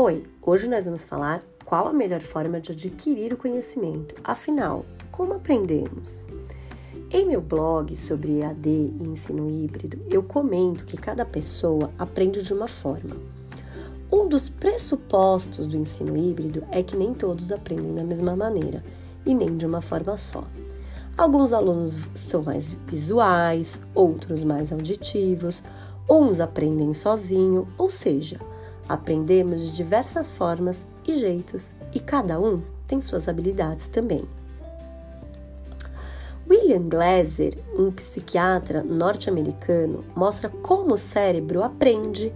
[0.00, 4.14] Oi, hoje nós vamos falar qual a melhor forma de adquirir o conhecimento.
[4.22, 6.24] Afinal, como aprendemos?
[7.10, 12.54] Em meu blog sobre EAD e ensino híbrido, eu comento que cada pessoa aprende de
[12.54, 13.16] uma forma.
[14.08, 18.84] Um dos pressupostos do ensino híbrido é que nem todos aprendem da mesma maneira
[19.26, 20.44] e nem de uma forma só.
[21.16, 25.60] Alguns alunos são mais visuais, outros mais auditivos,
[26.08, 28.38] uns aprendem sozinho, ou seja,
[28.88, 34.24] aprendemos de diversas formas e jeitos e cada um tem suas habilidades também.
[36.48, 42.32] William Glasser, um psiquiatra norte-americano, mostra como o cérebro aprende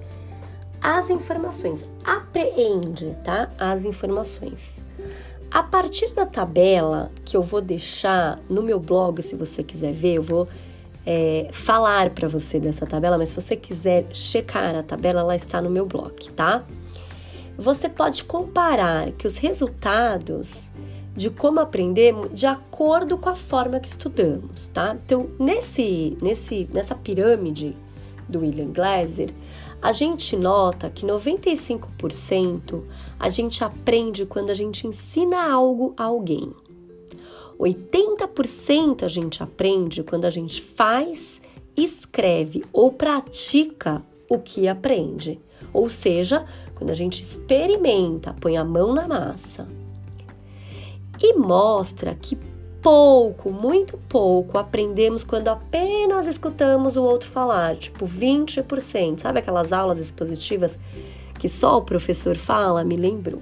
[0.82, 3.50] as informações, apreende, tá?
[3.58, 4.82] As informações.
[5.50, 10.14] A partir da tabela que eu vou deixar no meu blog, se você quiser ver,
[10.14, 10.48] eu vou
[11.04, 15.60] é, falar para você dessa tabela, mas se você quiser checar a tabela, ela está
[15.60, 16.64] no meu blog, tá?
[17.56, 20.70] Você pode comparar que os resultados
[21.14, 24.96] de como aprendemos de acordo com a forma que estudamos, tá?
[25.04, 27.76] Então, nesse, nesse, nessa pirâmide
[28.28, 29.30] do William Glasser,
[29.82, 32.82] a gente nota que 95%
[33.18, 36.54] a gente aprende quando a gente ensina algo a alguém.
[37.58, 41.40] 80% a gente aprende quando a gente faz,
[41.76, 45.40] escreve ou pratica o que aprende.
[45.72, 49.68] Ou seja, quando a gente experimenta, põe a mão na massa.
[51.20, 52.36] E mostra que
[52.82, 59.20] pouco, muito pouco aprendemos quando apenas escutamos o outro falar, tipo 20%.
[59.20, 60.78] Sabe aquelas aulas expositivas
[61.38, 62.82] que só o professor fala?
[62.82, 63.40] Me lembrou.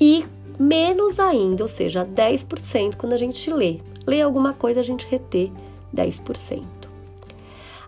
[0.00, 0.24] E
[0.60, 3.78] menos ainda, ou seja, 10% quando a gente lê.
[4.06, 5.50] Lê alguma coisa, a gente retê
[5.94, 6.62] 10%.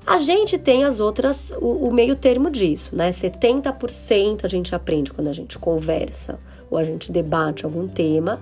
[0.07, 3.11] A gente tem as outras, o, o meio termo disso, né?
[3.13, 8.41] 70% a gente aprende quando a gente conversa ou a gente debate algum tema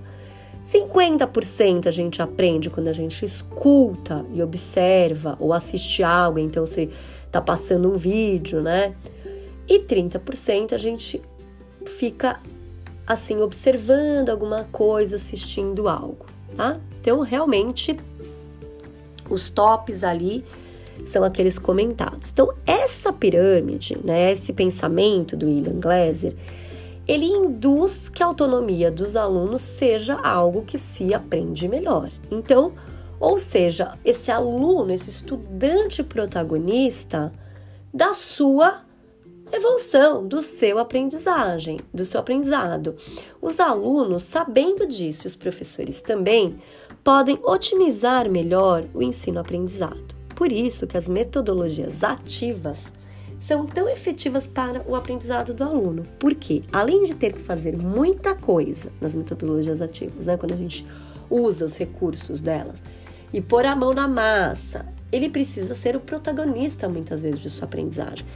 [0.67, 6.89] 50% a gente aprende quando a gente escuta e observa ou assiste algo, então você
[7.27, 8.95] está passando um vídeo, né?
[9.69, 11.21] E 30% a gente
[11.99, 12.39] fica
[13.11, 16.79] assim observando alguma coisa, assistindo algo, tá?
[17.01, 17.99] Então, realmente
[19.29, 20.45] os tops ali
[21.09, 22.31] são aqueles comentados.
[22.31, 26.37] Então, essa pirâmide, né, esse pensamento do William Glasser,
[27.05, 32.13] ele induz que a autonomia dos alunos seja algo que se aprende melhor.
[32.31, 32.75] Então,
[33.19, 37.33] ou seja, esse aluno, esse estudante protagonista
[37.93, 38.83] da sua
[39.53, 42.97] evolução, do seu aprendizagem, do seu aprendizado.
[43.41, 46.59] Os alunos, sabendo disso, os professores também,
[47.03, 50.15] podem otimizar melhor o ensino-aprendizado.
[50.35, 52.91] Por isso que as metodologias ativas
[53.39, 56.05] são tão efetivas para o aprendizado do aluno.
[56.19, 60.87] Porque, além de ter que fazer muita coisa nas metodologias ativas, né, quando a gente
[61.29, 62.83] usa os recursos delas,
[63.33, 67.65] e pôr a mão na massa, ele precisa ser o protagonista muitas vezes de sua
[67.65, 68.27] aprendizagem.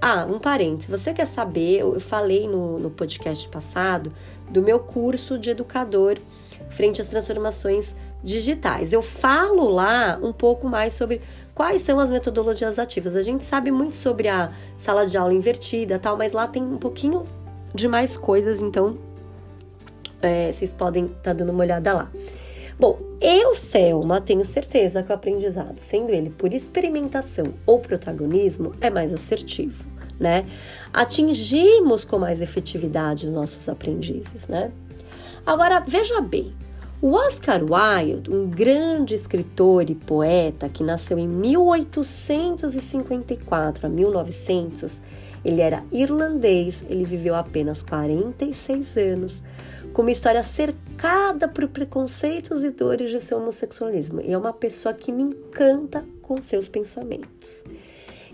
[0.00, 1.80] Ah, um parênteses, você quer saber?
[1.80, 4.10] Eu falei no, no podcast passado
[4.48, 6.16] do meu curso de educador
[6.70, 8.92] frente às transformações digitais.
[8.92, 11.20] Eu falo lá um pouco mais sobre
[11.54, 13.14] quais são as metodologias ativas.
[13.14, 16.78] A gente sabe muito sobre a sala de aula invertida, tal, mas lá tem um
[16.78, 17.26] pouquinho
[17.74, 18.94] de mais coisas, então
[20.22, 22.10] é, vocês podem estar tá dando uma olhada lá.
[22.80, 28.88] Bom, eu, Selma, tenho certeza que o aprendizado, sendo ele por experimentação ou protagonismo, é
[28.88, 29.84] mais assertivo,
[30.18, 30.46] né?
[30.90, 34.72] Atingimos com mais efetividade os nossos aprendizes, né?
[35.44, 36.54] Agora, veja bem,
[37.02, 45.00] o Oscar Wilde, um grande escritor e poeta que nasceu em 1854 a 1900,
[45.42, 49.42] ele era irlandês, ele viveu apenas 46 anos,
[49.94, 54.20] com uma história cercada por preconceitos e dores de seu homossexualismo.
[54.20, 57.64] E é uma pessoa que me encanta com seus pensamentos.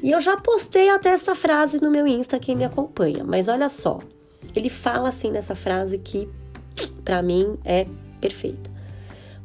[0.03, 3.69] E eu já postei até essa frase no meu Insta, quem me acompanha, mas olha
[3.69, 4.01] só,
[4.55, 6.29] ele fala assim nessa frase que
[7.05, 7.87] para mim é
[8.27, 8.69] perfeita.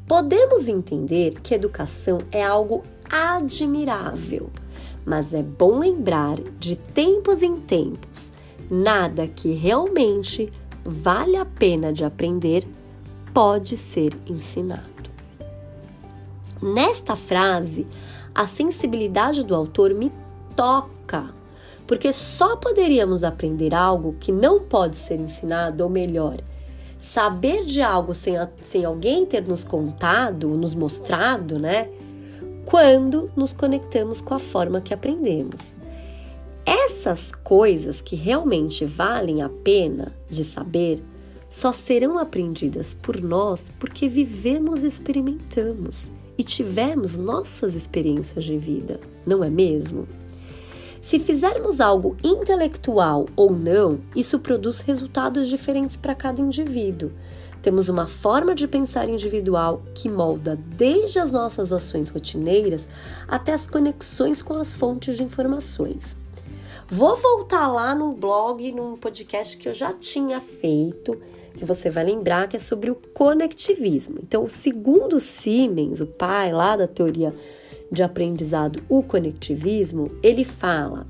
[0.07, 4.50] Podemos entender que educação é algo admirável,
[5.06, 8.31] mas é bom lembrar de tempos em tempos,
[8.69, 10.51] nada que realmente
[10.83, 12.68] vale a pena de aprender
[13.31, 14.89] pode ser ensinado.
[16.60, 17.88] Nesta frase,
[18.34, 20.12] a sensibilidade do autor me
[20.56, 21.30] toca,
[21.86, 26.42] porque só poderíamos aprender algo que não pode ser ensinado, ou melhor,
[27.01, 31.89] saber de algo sem, a, sem alguém ter nos contado, nos mostrado, né?
[32.65, 35.77] Quando nos conectamos com a forma que aprendemos.
[36.63, 41.03] Essas coisas que realmente valem a pena de saber
[41.50, 49.00] só serão aprendidas por nós porque vivemos e experimentamos e tivemos nossas experiências de vida,
[49.25, 50.07] não é mesmo?
[51.01, 57.12] Se fizermos algo intelectual ou não, isso produz resultados diferentes para cada indivíduo.
[57.59, 62.88] Temos uma forma de pensar individual que molda desde as nossas ações rotineiras
[63.27, 66.15] até as conexões com as fontes de informações.
[66.88, 71.19] Vou voltar lá no blog, num podcast que eu já tinha feito,
[71.56, 74.19] que você vai lembrar que é sobre o conectivismo.
[74.21, 77.33] Então, segundo Siemens, o pai lá da teoria
[77.92, 81.06] de aprendizado, o conectivismo, ele fala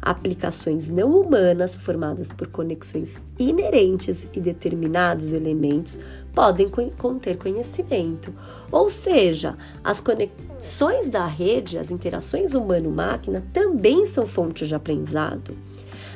[0.00, 5.96] aplicações não humanas formadas por conexões inerentes e determinados elementos
[6.34, 8.34] podem conter conhecimento.
[8.70, 15.56] Ou seja, as conexões da rede, as interações humano-máquina também são fontes de aprendizado.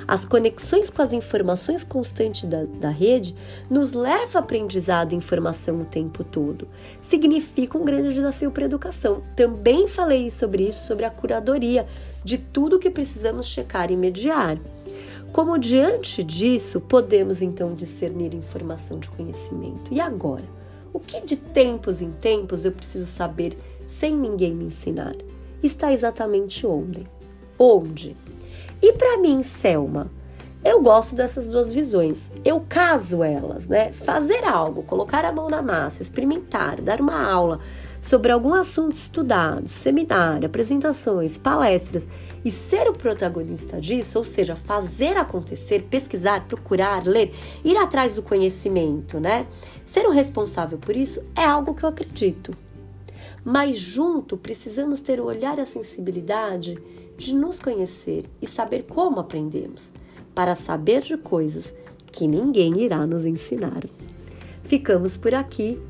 [0.08, 3.34] As conexões com as informações constantes da, da rede
[3.68, 6.68] nos leva a aprendizado e informação o tempo todo.
[7.00, 9.22] Significa um grande desafio para a educação.
[9.34, 11.86] Também falei sobre isso, sobre a curadoria
[12.22, 14.58] de tudo que precisamos checar e mediar.
[15.32, 19.92] Como diante disso podemos então discernir informação de conhecimento?
[19.92, 20.44] E agora?
[20.92, 25.14] O que de tempos em tempos eu preciso saber sem ninguém me ensinar?
[25.62, 27.06] Está exatamente onde?
[27.58, 28.16] Onde?
[28.82, 30.10] E para mim, Selma,
[30.64, 32.30] eu gosto dessas duas visões.
[32.44, 33.92] Eu caso elas, né?
[33.92, 37.60] Fazer algo, colocar a mão na massa, experimentar, dar uma aula
[38.02, 42.08] sobre algum assunto estudado, seminário, apresentações, palestras
[42.44, 47.32] e ser o protagonista disso, ou seja, fazer acontecer, pesquisar, procurar, ler,
[47.64, 49.46] ir atrás do conhecimento, né?
[49.84, 52.56] Ser o responsável por isso é algo que eu acredito.
[53.44, 56.76] Mas junto precisamos ter o olhar e a sensibilidade
[57.16, 59.92] de nos conhecer e saber como aprendemos,
[60.34, 61.72] para saber de coisas
[62.12, 63.84] que ninguém irá nos ensinar.
[64.64, 65.80] Ficamos por aqui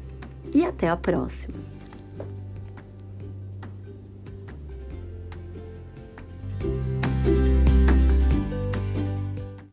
[0.54, 1.75] e até a próxima!